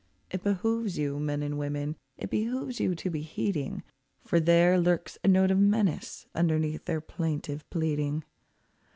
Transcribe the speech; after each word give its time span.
It 0.31 0.41
behooves 0.41 0.97
you, 0.97 1.19
men 1.19 1.43
and 1.43 1.59
women, 1.59 1.95
it 2.17 2.31
behooves 2.31 2.79
you 2.79 2.95
to 2.95 3.09
be 3.11 3.21
heeding, 3.21 3.83
For 4.25 4.39
there 4.39 4.79
lurks 4.79 5.19
a 5.23 5.27
note 5.27 5.51
of 5.51 5.59
menace 5.59 6.25
underneath 6.33 6.85
their 6.85 7.01
plaintive 7.01 7.69
pleading. 7.69 8.23